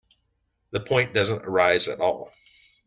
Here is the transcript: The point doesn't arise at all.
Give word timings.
The 0.71 0.79
point 0.79 1.13
doesn't 1.13 1.43
arise 1.45 1.87
at 1.87 1.99
all. 1.99 2.33